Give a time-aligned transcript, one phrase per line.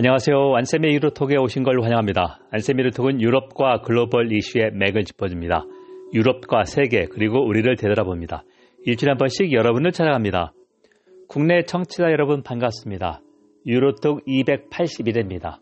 [0.00, 0.54] 안녕하세요.
[0.54, 2.38] 안쌤의 유로톡에 오신 걸 환영합니다.
[2.52, 5.64] 안쌤의 유로톡은 유럽과 글로벌 이슈의 맥을 짚어줍니다.
[6.14, 8.44] 유럽과 세계 그리고 우리를 되돌아 봅니다.
[8.84, 10.52] 일주일에 한 번씩 여러분을 찾아갑니다.
[11.26, 13.22] 국내 청취자 여러분 반갑습니다.
[13.66, 15.58] 유로톡 281회입니다.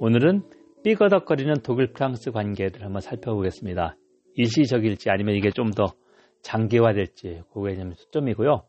[0.00, 0.42] 오늘은
[0.84, 3.96] 삐거덕거리는 독일 프랑스 관계를 한번 살펴보겠습니다.
[4.34, 5.94] 일시적일지 아니면 이게 좀 더
[6.42, 8.64] 장기화될지 그거에 좀 초점이고요.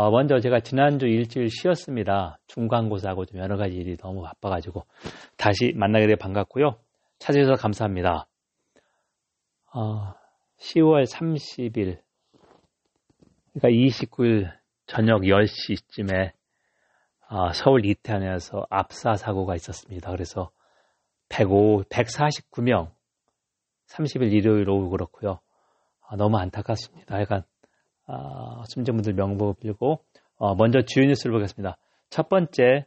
[0.00, 2.38] 어, 먼저 제가 지난주 일주일 쉬었습니다.
[2.46, 4.84] 중간고사하고 좀 여러 가지 일이 너무 바빠가지고
[5.36, 6.78] 다시 만나게 돼 반갑고요.
[7.18, 8.28] 찾아주셔서 감사합니다.
[9.74, 10.14] 어,
[10.60, 11.98] 10월 30일,
[13.54, 14.52] 그러니까 29일
[14.86, 16.30] 저녁 10시쯤에
[17.28, 20.12] 어, 서울 이태원에서 압사 사고가 있었습니다.
[20.12, 20.52] 그래서
[21.28, 22.92] 105, 149명,
[23.88, 25.40] 30일 일요일 오후 그렇고요.
[26.06, 27.20] 아, 너무 안타깝습니다.
[27.20, 27.42] 약간
[28.08, 30.00] 어, 순정분들 명복을 빌고
[30.38, 31.76] 어, 먼저 주요 뉴스를 보겠습니다.
[32.10, 32.86] 첫 번째,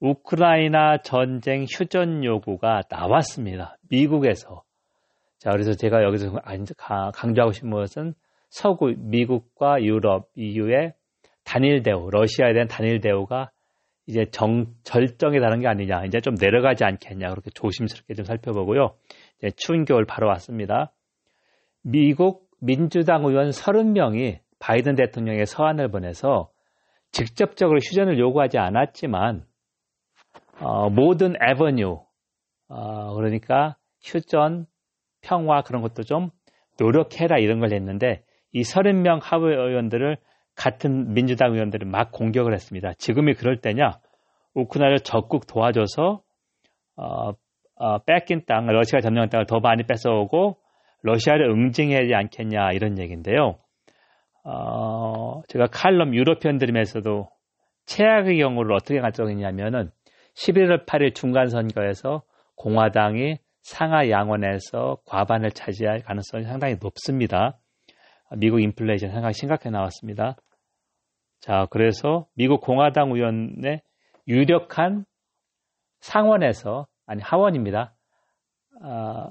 [0.00, 3.78] 우크라이나 전쟁 휴전 요구가 나왔습니다.
[3.88, 4.62] 미국에서.
[5.38, 6.40] 자, 그래서 제가 여기서
[7.14, 8.14] 강조하고 싶은 것은
[8.48, 10.94] 서구, 미국과 유럽, EU의
[11.44, 13.50] 단일 대우, 러시아에 대한 단일 대우가
[14.06, 18.94] 이제 정, 절정에 다른 게 아니냐, 이제 좀 내려가지 않겠냐, 그렇게 조심스럽게 좀 살펴보고요.
[19.38, 20.92] 이제 추운 겨울 바로 왔습니다.
[21.82, 26.50] 미국 민주당 의원 30명이 바이든 대통령의 서한을 보내서
[27.12, 29.44] 직접적으로 휴전을 요구하지 않았지만
[30.60, 32.00] 어, 모든 에버뉴
[32.68, 34.66] 어, 그러니까 휴전,
[35.22, 36.30] 평화 그런 것도 좀
[36.78, 40.16] 노력해라 이런 걸 했는데 이 30명 하부 의원들을
[40.54, 42.94] 같은 민주당 의원들이 막 공격을 했습니다.
[42.94, 43.98] 지금이 그럴 때냐?
[44.54, 46.22] 우크라이나를 적극 도와줘서
[46.96, 47.32] 어,
[47.74, 50.56] 어, 뺏긴 땅, 러시아 점령한 땅을 더 많이 뺏어오고
[51.06, 53.58] 러시아를 응징해야 하지 않겠냐 이런 얘기인데요.
[54.44, 57.28] 어, 제가 칼럼 유로피언 드림에서도
[57.86, 59.90] 최악의 경우를 어떻게 가정했냐면은
[60.34, 62.22] 11월 8일 중간 선거에서
[62.56, 67.58] 공화당이 상하 양원에서 과반을 차지할 가능성이 상당히 높습니다.
[68.36, 70.36] 미국 인플레이션 상당히 심각하게 나왔습니다.
[71.40, 73.82] 자, 그래서 미국 공화당 의원의
[74.28, 75.04] 유력한
[76.00, 77.94] 상원에서 아니 하원입니다.
[78.82, 79.30] 어,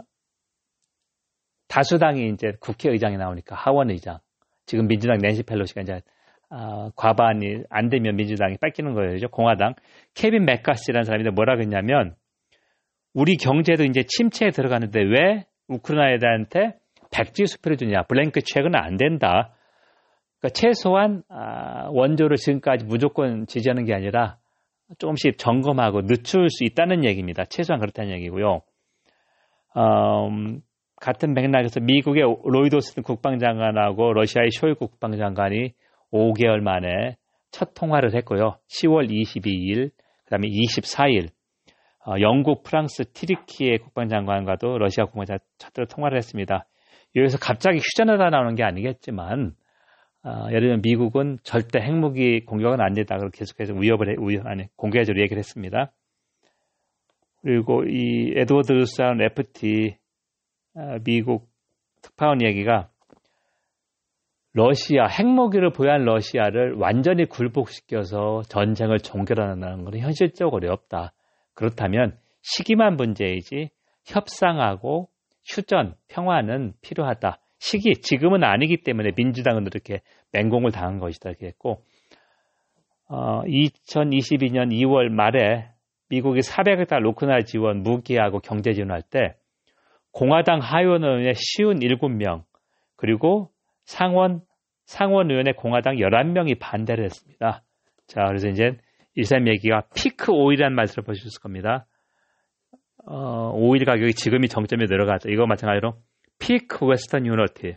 [1.75, 4.19] 다수당이 이제 국회의장이 나오니까 하원의장.
[4.65, 6.01] 지금 민주당 낸시 펠로시가 이제
[6.49, 9.27] 어, 과반이 안 되면 민주당이 뺏기는 거예요.
[9.29, 9.73] 공화당.
[10.13, 12.15] 케빈 맥카시라는 사람인데 뭐라 그랬냐면
[13.13, 16.77] 우리 경제도 이제 침체에 들어가는데 왜 우크라이나한테
[17.11, 18.03] 백지 수표를 주냐.
[18.03, 19.53] blank check는 안 된다.
[20.39, 24.37] 그러니까 최소한 아, 원조를 지금까지 무조건 지지하는 게 아니라
[24.97, 27.43] 조금씩 점검하고 늦출 수 있다는 얘기입니다.
[27.43, 28.61] 최소한 그렇다는 얘기고요.
[29.75, 30.61] 음,
[31.01, 35.73] 같은 맥락에서 미국의 로이드 오스틴 국방장관하고 러시아의 쇼이 국방장관이
[36.11, 37.17] 5개월 만에
[37.51, 38.57] 첫 통화를 했고요.
[38.67, 39.91] 10월 22일,
[40.23, 41.29] 그 다음에 24일,
[42.05, 46.65] 어, 영국, 프랑스, 튀르키예의 국방장관과도 러시아 국방장관 첫째로 통화를 했습니다.
[47.15, 49.53] 여기서 갑자기 휴전하다 나오는 게 아니겠지만,
[50.23, 53.17] 어, 예를 들면 미국은 절대 핵무기 공격은 안 된다.
[53.17, 55.91] 고 계속해서 위협을 해, 위협, 아니, 공개적으로 얘기를 했습니다.
[57.41, 60.04] 그리고 이 에드워드 루스한 FT 어,
[61.03, 61.47] 미국
[62.01, 62.89] 특파원 이야기가
[64.53, 71.13] 러시아 핵무기를 보유한 러시아를 완전히 굴복시켜서 전쟁을 종결하는 것은 현실적으로 어렵다.
[71.53, 73.69] 그렇다면 시기만 문제이지
[74.05, 75.09] 협상하고
[75.45, 77.39] 휴전, 평화는 필요하다.
[77.59, 81.31] 시기 지금은 아니기 때문에 민주당은 이렇게 맹공을 당한 것이다.
[81.41, 81.83] 했고
[83.07, 85.69] 어, 2022년 2월 말에
[86.09, 89.35] 미국이 400억 달러 로크나 지원 무기하고 경제 지원할 때
[90.15, 92.45] 공화당 하원 의원의 쉬운 7명,
[92.95, 93.51] 그리고
[93.83, 94.39] 상원,
[94.85, 97.63] 상원 의원의 공화당 11명이 반대를 했습니다.
[98.07, 98.77] 자, 그래서 이제
[99.15, 101.85] 일산 얘기가 peak oil이라는 말을 들어보셨을 겁니다.
[103.05, 105.29] 어, 오일 가격이 지금이 정점에 내려가죠.
[105.29, 105.97] 이거 마찬가지로
[106.39, 107.75] peak Western unity.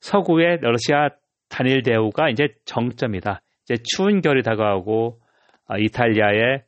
[0.00, 1.10] 서구의 러시아
[1.50, 3.42] 단일 대오가 이제 정점이다.
[3.64, 5.20] 이제 추운 겨울이 다가오고
[5.68, 6.64] 어, 이탈리아의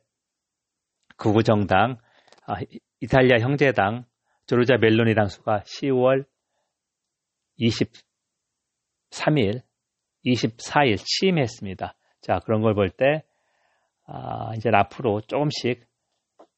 [1.17, 1.97] 극우 정당,
[2.47, 2.53] 어,
[3.01, 4.05] 이탈리아 형제당,
[4.49, 6.25] 조르자 멜로니 당수가 10월
[7.59, 9.61] 23일,
[10.25, 11.93] 24일 취임했습니다.
[12.21, 13.21] 자, 그런 걸 볼 때,
[14.07, 15.85] 아, 이제 앞으로 조금씩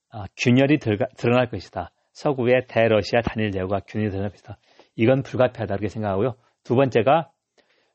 [0.10, 0.78] 아, 균열이
[1.18, 1.92] 드러날 것이다.
[2.14, 4.58] 서구의 대러시아 단일 대우가 균열이 드러날 것이다.
[4.96, 6.38] 이건 불가피하다 이렇게 생각하고요.
[6.64, 7.30] 두 번째가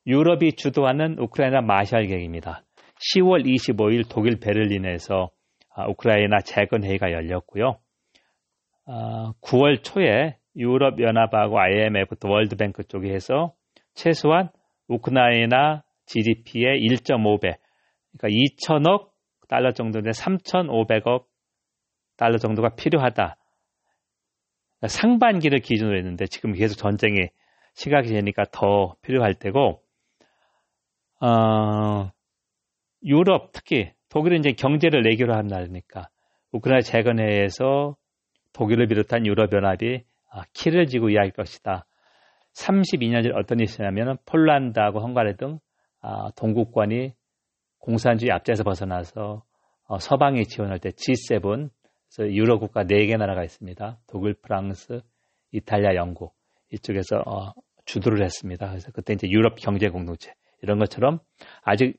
[0.06, 2.64] 유럽이 주도하는 우크라이나 마샬 계획입니다.
[3.14, 5.31] 10월 25일 독일 베를린에서
[5.75, 7.78] 아, 우크라이나 재건회의가 열렸고요.
[8.87, 13.55] 9월 어, 초에 유럽연합하고 IMF 또 월드뱅크 쪽에 해서
[13.94, 14.50] 최소한
[14.88, 17.56] 우크라이나 GDP의 1.5배,
[18.17, 19.11] 그러니까 2천억
[19.49, 21.25] 달러 정도인데 3,500억
[22.17, 23.37] 달러 정도가 필요하다.
[24.87, 27.29] 상반기를 기준으로 했는데 지금 계속 전쟁이
[27.75, 29.83] 시각이 되니까 더 필요할 때고
[31.21, 32.11] 어,
[33.03, 36.09] 유럽 특히 독일은 이제 경제를 내기로 한 나라니까
[36.53, 37.97] 우크라이나 재건회에서
[38.56, 41.87] 독일을 비롯한 유럽연합이 아, 키를 지고 이야기할 것이다.
[42.55, 45.58] 32년 전 어떤 일이 있었냐면 폴란드하고 헝가리 등
[46.00, 47.12] 아, 동국권이
[47.79, 49.44] 공산주의 압제에서 벗어나서
[49.88, 51.69] 어, 서방이 지원할 때 G7
[52.17, 53.99] 그래서 유럽 국가 4개 나라가 있습니다.
[54.06, 55.02] 독일, 프랑스,
[55.52, 56.35] 이탈리아, 영국
[56.73, 57.52] 이쪽에서 어,
[57.85, 58.69] 주도를 했습니다.
[58.69, 60.32] 그래서 그때 이제 유럽 경제 공동체
[60.62, 61.20] 이런 것처럼
[61.62, 61.99] 아직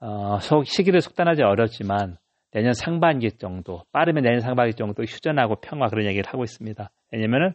[0.00, 2.18] 어, 시기를 속단하지 어렵지만
[2.58, 6.90] 내년 상반기 정도 빠르면 내년 상반기 정도 휴전하고 평화 그런 얘기를 하고 있습니다.
[7.12, 7.54] 왜냐면은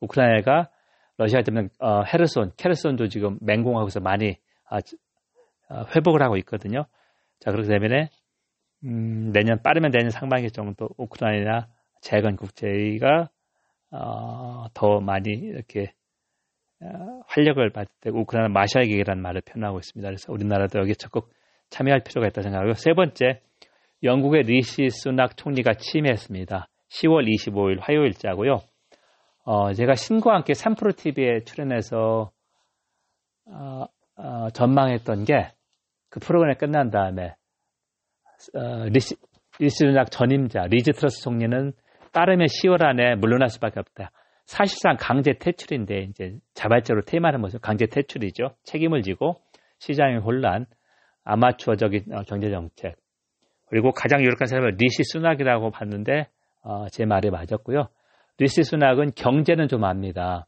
[0.00, 0.70] 우크라이나가
[1.18, 4.78] 러시아 때문에 어, 헤르손, 케르손도 지금 맹공하고서 많이 아,
[5.68, 6.86] 어, 회복을 하고 있거든요.
[7.40, 8.08] 자 그렇기 때문에
[8.84, 11.68] 음, 내년 빠르면 내년 상반기 정도 우크라이나
[12.00, 13.28] 재건 국제가
[13.90, 15.92] 어, 더 많이 이렇게
[16.80, 20.08] 어, 활력을 받을 때 우크라이나 마샤 계획이라는 말을 표현하고 있습니다.
[20.08, 21.30] 그래서 우리나라도 여기에 적극
[21.68, 23.42] 참여할 필요가 있다 생각하고 세 번째
[24.02, 26.68] 영국의 리시 수낙 총리가 취임했습니다.
[26.90, 28.60] 10월 25일 화요일자고요.
[29.44, 32.30] 어, 제가 신과 함께 3프로 TV에 출연해서
[33.46, 33.84] 어,
[34.16, 35.58] 어, 전망했던 게
[36.10, 37.34] 그 프로그램이 끝난 다음에
[38.54, 39.16] 어, 리시,
[39.58, 41.72] 리시 수낙 전임자 리즈 트러스 총리는
[42.12, 44.10] 빠르면 10월 안에 물러날 수밖에 없다.
[44.46, 48.54] 사실상 강제 퇴출인데 이제 자발적으로 퇴임하는 모습 강제 퇴출이죠.
[48.64, 49.36] 책임을 지고
[49.78, 50.66] 시장의 혼란,
[51.24, 52.96] 아마추어적인 어, 경제 정책
[53.68, 56.28] 그리고 가장 유력한 사람은 리시 수낙이라고 봤는데
[56.62, 57.88] 어, 제 말이 맞았고요.
[58.38, 60.46] 리시 수낙은 경제는 좀 압니다.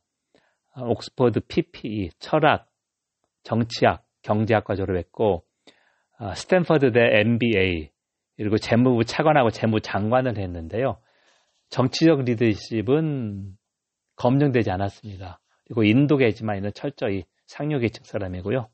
[0.75, 2.69] 어, 옥스퍼드 PPE, 철학,
[3.43, 5.44] 정치학, 경제학과 졸업했고
[6.19, 7.90] 어, 스탠퍼드대 MBA
[8.37, 10.99] 그리고 재무부 차관하고 재무장관을 했는데요.
[11.69, 13.56] 정치적 리더십은
[14.16, 15.40] 검증되지 않았습니다.
[15.64, 18.69] 그리고 인도계지만 있는 철저히 상류계층 사람이고요.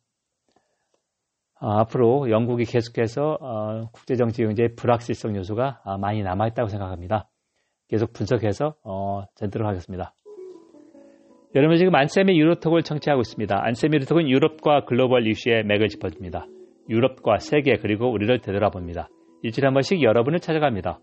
[1.60, 7.28] 어, 앞으로 영국이 계속해서 어, 국제정치 경제의 불확실성 요소가 어, 많이 남아있다고 생각합니다.
[7.88, 10.12] 계속 분석해서 어, 전도록 하겠습니다.
[11.54, 13.56] 여러분 지금 안쌤의 유로톡을 청취하고 있습니다.
[13.58, 16.46] 안쌤의 유로톡은 유럽과 글로벌 이슈의 맥을 짚어줍니다.
[16.90, 19.08] 유럽과 세계 그리고 우리를 되돌아봅니다.
[19.42, 21.00] 일주일에 한 번씩 여러분을 찾아갑니다.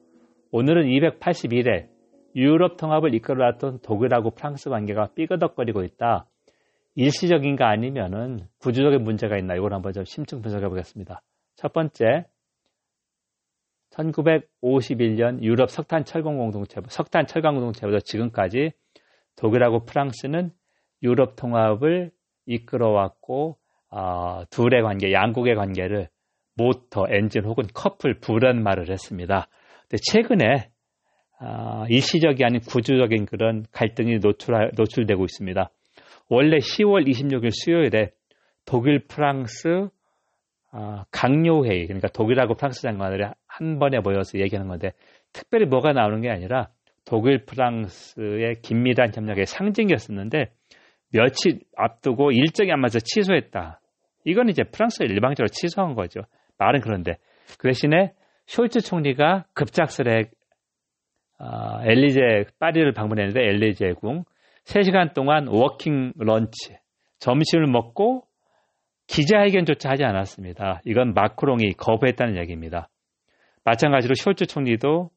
[0.51, 1.87] 오늘은 281회
[2.35, 6.27] 유럽 통합을 이끌어왔던 독일하고 프랑스 관계가 삐그덕거리고 있다.
[6.95, 11.21] 일시적인가 아니면은 구조적인 문제가 있나 이걸 한번 좀 심층 분석해 보겠습니다.
[11.55, 12.25] 첫 번째,
[13.91, 18.71] 1951년 유럽 석탄 철강 공동체, 석탄 철강 공동체부터 지금까지
[19.35, 20.51] 독일하고 프랑스는
[21.01, 22.11] 유럽 통합을
[22.45, 23.57] 이끌어왔고
[23.89, 26.09] 어, 둘의 관계, 양국의 관계를
[26.55, 29.47] 모터, 엔진 혹은 커플, 부란 말을 했습니다.
[29.81, 30.69] 근데 최근에
[31.39, 35.69] 어, 일시적이 아닌 구조적인 그런 갈등이 노출, 노출되고 있습니다.
[36.29, 38.11] 원래 10월 26일 수요일에
[38.65, 39.89] 독일, 프랑스
[40.71, 44.91] 어, 강요회의, 그러니까 독일하고 프랑스 장관들이 한 번에 모여서 얘기하는 건데
[45.31, 46.69] 특별히 뭐가 나오는 게 아니라
[47.05, 50.51] 독일, 프랑스의 긴밀한 협력의 상징이었었는데
[51.11, 53.81] 며칠 앞두고 일정이 안 맞아서 취소했다.
[54.25, 56.21] 이건 이제 프랑스가 일방적으로 취소한 거죠.
[56.57, 57.17] 말은 그런데
[57.59, 58.13] 그 대신에
[58.47, 60.23] 숄츠 총리가 급작스레
[61.39, 64.23] 어, 엘리제 파리를 방문했는데 엘리제 궁
[64.65, 66.77] 3시간 동안 working lunch
[67.19, 68.25] 점심을 먹고
[69.07, 70.81] 기자회견조차 하지 않았습니다.
[70.85, 72.89] 이건 마크롱이 거부했다는 얘기입니다.
[73.65, 75.09] 마찬가지로 숄츠 총리도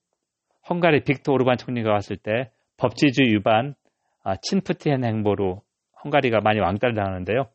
[0.69, 3.75] 헝가리 빅토 오르반 총리가 왔을 때 법치주의 위반
[4.25, 5.63] 아, 친푸틴한 행보로
[6.05, 7.49] 헝가리가 많이 왕따를 당하는데요.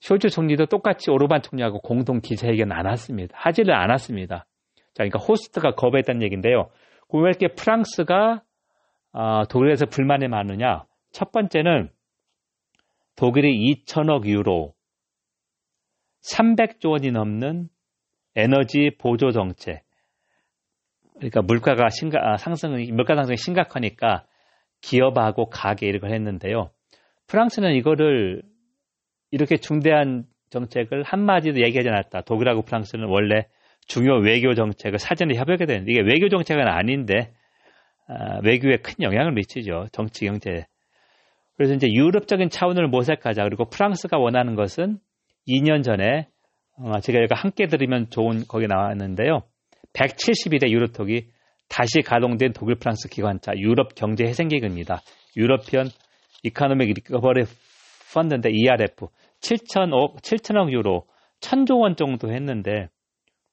[0.00, 3.34] 숄츠 총리도 똑같이 오르반 총리하고 공동 기자회견 안 했습니다.
[3.36, 4.46] 하지를 않았습니다.
[4.76, 6.70] 자, 그러니까 호스트가 거부했다는 얘기인데요.
[7.10, 8.42] 왜 이렇게 프랑스가
[9.12, 10.84] 어, 독일에서 불만이 많으냐?
[11.12, 11.90] 첫 번째는
[13.16, 14.74] 독일이 2천억 유로,
[16.22, 17.68] 300조 원이 넘는
[18.34, 19.82] 에너지 보조 정책.
[21.16, 24.24] 그러니까 물가가 심각, 아, 상승이, 물가 상승이 심각하니까
[24.80, 26.70] 기업하고 가게 이렇게 했는데요.
[27.26, 28.42] 프랑스는 이거를
[29.30, 32.22] 이렇게 중대한 정책을 한마디도 얘기하지 않았다.
[32.22, 33.48] 독일하고 프랑스는 원래
[33.86, 37.32] 중요 외교 정책을 사전에 협약이 되는데 이게 외교 정책은 아닌데
[38.06, 39.88] 아, 외교에 큰 영향을 미치죠.
[39.92, 40.66] 정치 경제.
[41.58, 43.42] 그래서 이제 유럽적인 차원을 모색하자.
[43.42, 44.98] 그리고 프랑스가 원하는 것은
[45.48, 46.28] 2년 전에
[46.76, 49.42] 어, 제가 여기 함께 들으면 좋은 거기 나왔는데요.
[49.92, 51.26] 171의 유로톡이
[51.68, 55.00] 다시 가동된 독일 프랑스 기관차 유럽 경제 회생기금입니다.
[55.36, 55.88] 유러피언
[56.44, 57.42] Economic Recovery
[58.14, 59.08] Fund인데 ERF
[59.40, 61.06] 7천억 7천억 유로
[61.40, 62.88] 1000조 원 정도 했는데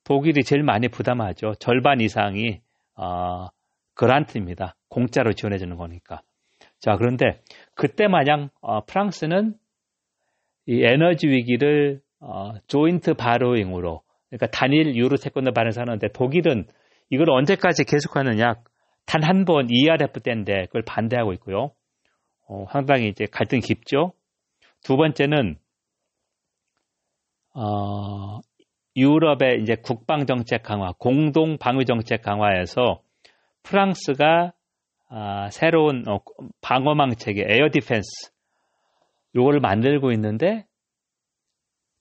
[0.03, 1.55] 독일이 제일 많이 부담하죠.
[1.55, 2.62] 절반 이상이
[2.95, 3.47] 어,
[3.95, 4.75] grant입니다.
[4.89, 6.21] 공짜로 지원해 주는 거니까.
[6.85, 7.39] 자, 그런데
[7.73, 9.55] 그때 마냥 어, 프랑스는
[10.67, 16.67] 이 에너지 위기를 어, joint borrowing으로 그러니까 단일 유로 채권을 발행하는데 독일은
[17.09, 18.53] 이걸 언제까지 계속하느냐
[19.07, 21.71] 단 한 번 ERF 때인데 그걸 반대하고 있고요.
[22.47, 24.13] 어, 상당히 이제 갈등이 깊죠.
[24.83, 25.57] 두 번째는
[27.55, 28.41] 어,
[28.95, 33.01] 유럽의 이제 국방 정책 강화, 공동 방위 정책 강화에서
[33.63, 34.53] 프랑스가
[35.09, 36.19] 아, 새로운 어,
[36.62, 38.31] 방어망 체계, air defense
[39.35, 40.65] 요거를 만들고 있는데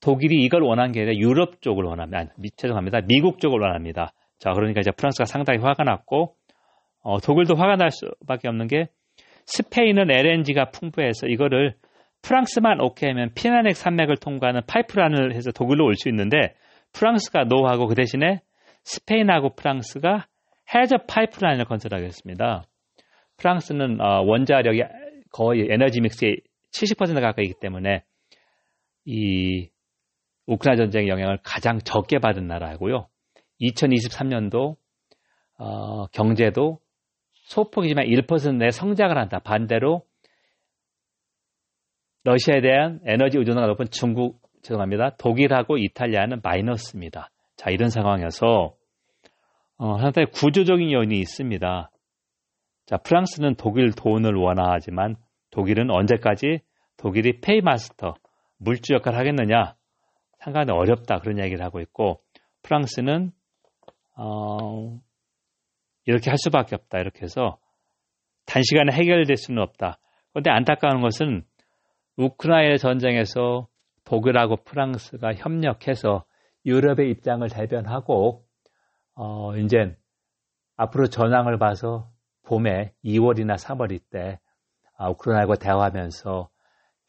[0.01, 2.19] 독일이 이걸 원한 게 아니라 유럽 쪽을 원합니다.
[2.19, 3.01] 아니, 죄송합니다.
[3.07, 4.13] 미국 쪽을 원합니다.
[4.39, 6.37] 자, 그러니까 이제 프랑스가 상당히 화가 났고
[7.01, 8.89] 어, 독일도 화가 날 수밖에 없는 게
[9.47, 11.75] 스페인은 LNG가 풍부해서 이거를
[12.23, 16.55] 프랑스만 오케이 하면 피나넥 산맥을 통과하는 파이프라인을 해서 독일로 올 수 있는데
[16.95, 18.41] 프랑스가 노하고 그 대신에
[18.85, 20.27] 스페인하고 프랑스가
[20.75, 22.65] 해저 파이프라인을 건설하겠습니다.
[23.37, 24.83] 프랑스는 어, 원자력이
[25.31, 26.41] 거의 에너지 믹스의
[26.73, 28.05] 70% 가까이기 때문에
[29.05, 29.69] 이
[30.47, 33.09] 우크라이나 전쟁의 영향을 가장 적게 받은 나라고요.
[33.61, 34.77] 2023년도
[35.59, 36.81] 어, 경제도
[37.45, 39.39] 소폭이지만 1%내 성장을 한다.
[39.39, 40.03] 반대로
[42.25, 45.17] 러시아에 대한 에너지 의존도가 높은 중국, 죄송합니다.
[45.19, 47.31] 독일하고 이탈리아는 마이너스입니다.
[47.57, 48.75] 자, 이런 상황에서
[49.77, 51.91] 어, 상당히 구조적인 요인이 있습니다.
[52.87, 55.17] 자, 프랑스는 독일 돈을 원하지만
[55.51, 56.61] 독일은 언제까지
[56.97, 58.15] 독일이 페이마스터,
[58.59, 59.75] 물주 역할을 하겠느냐?
[60.39, 61.21] 상당히 어렵다.
[61.21, 62.23] 그런 얘기를 하고 있고,
[62.63, 63.33] 프랑스는,
[64.17, 64.99] 어,
[66.07, 66.99] 이렇게 할 수밖에 없다.
[66.99, 67.59] 이렇게 해서
[68.47, 69.99] 단시간에 해결될 수는 없다.
[70.33, 71.45] 그런데 안타까운 것은
[72.17, 73.69] 우크라이나 전쟁에서
[74.05, 76.25] 독일하고 프랑스가 협력해서
[76.67, 78.45] 유럽의 입장을 대변하고
[79.15, 79.97] 어 이제
[80.77, 82.11] 앞으로 전황을 봐서
[82.45, 84.39] 봄에 2월이나 3월 이때
[84.97, 86.49] 아, 우크라이나하고 대화하면서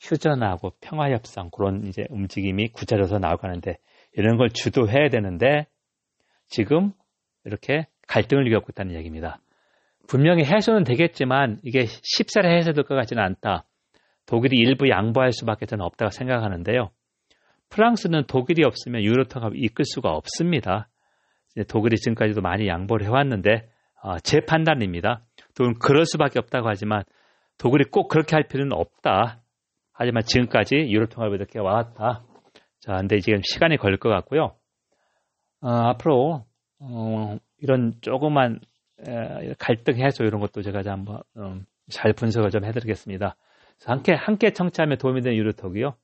[0.01, 3.77] 휴전하고 평화협상 그런 이제 움직임이 구체적으로 나오가는데
[4.13, 5.67] 이런 걸 주도해야 되는데
[6.47, 6.91] 지금
[7.43, 9.39] 이렇게 갈등을 겪고 있다는 얘기입니다.
[10.07, 13.65] 분명히 해소는 되겠지만 이게 쉽사리 해소될 것 같지는 않다.
[14.25, 16.89] 독일이 일부 양보할 수밖에 는 없다고 생각하는데요.
[17.69, 20.87] 프랑스는 독일이 없으면 유로통합을 이끌 수가 없습니다.
[21.67, 23.69] 독일이 지금까지도 많이 양보를 해왔는데
[24.03, 25.24] 어, 제 판단입니다.
[25.55, 27.03] 독일은 그럴 수밖에 없다고 하지만
[27.57, 29.41] 독일이 꼭 그렇게 할 필요는 없다.
[29.93, 32.23] 하지만 지금까지 유로통합이 이렇게 와왔다.
[32.81, 34.55] 자, 근데 지금 시간이 걸릴 것 같고요.
[35.61, 36.45] 어, 앞으로
[36.79, 38.59] 어, 이런 조그만
[39.07, 43.35] 에, 갈등 해소 이런 것도 제가 한번 음, 잘 분석을 좀 해드리겠습니다.
[43.85, 45.95] 함께 함께 청취하면 도움이 되는 유로톡이요.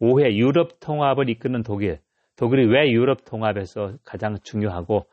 [0.00, 2.00] 5회 유럽 통합을 이끄는 독일.
[2.36, 5.06] 독일이 왜 유럽 통합에서 가장 중요하고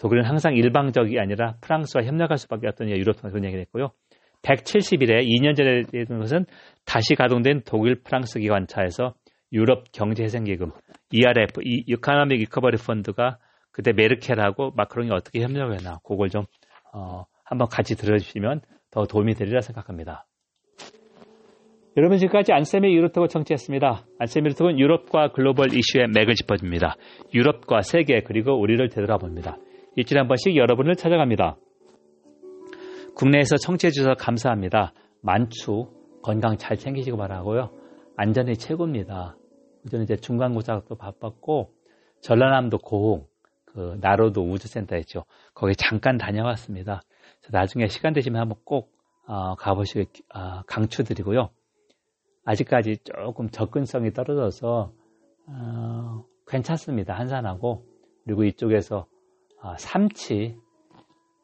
[0.00, 3.90] 독일은 항상 일방적이 아니라 프랑스와 협력할 수밖에 없던 유럽 통합 그런 얘기를 했고요.
[4.42, 6.46] 171회 2년 전에 있던 것은
[6.86, 9.14] 다시 가동된 독일 프랑스 기관차에서
[9.52, 10.70] 유럽 경제회생기금
[11.12, 13.38] ERF, 이 Economic Recovery Fund가
[13.72, 16.44] 그때 메르켈하고 마크롱이 어떻게 협력을 했나 그걸 좀
[16.94, 20.26] 어, 한번 같이 들어주시면 더 도움이 되리라 생각합니다.
[21.96, 24.06] 여러분 지금까지 안쌤의 유로톡을 청취했습니다.
[24.18, 26.96] 안쌤의 유로톡은 유럽과 글로벌 이슈의 맥을 짚어줍니다.
[27.34, 29.58] 유럽과 세계 그리고 우리를 되돌아봅니다.
[29.96, 31.56] 일주일에 한 번씩 여러분을 찾아갑니다.
[33.14, 34.92] 국내에서 청취해 주셔서 감사합니다.
[35.20, 35.88] 만추
[36.22, 37.70] 건강 잘 챙기시고 바라고요.
[38.16, 39.36] 안전이 최고입니다.
[39.90, 41.72] 저는 이제 중간고사도 바빴고
[42.20, 43.26] 전라남도 고흥
[43.64, 45.24] 그 나로도 우주센터 있죠.
[45.54, 47.02] 거기 잠깐 다녀왔습니다.
[47.50, 48.92] 나중에 시간 되시면 한번 꼭
[49.26, 51.50] 어, 가보시길 어, 강추드리고요.
[52.44, 54.92] 아직까지 조금 접근성이 떨어져서
[55.46, 57.14] 어, 괜찮습니다.
[57.14, 57.86] 한산하고
[58.24, 59.09] 그리고 이쪽에서 어,
[59.78, 60.56] 삼치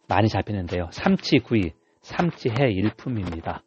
[0.08, 0.88] 많이 잡히는데요.
[0.92, 3.62] 삼치 구이, 삼치 해 일품입니다.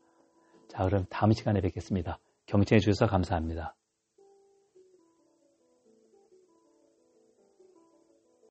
[0.69, 2.19] 자, 그럼 다음 시간에 뵙겠습니다.
[2.45, 3.75] 경청해 주셔서 감사합니다.